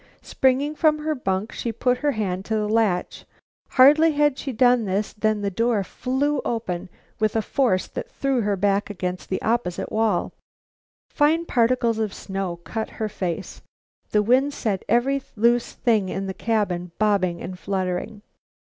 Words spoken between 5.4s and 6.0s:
the door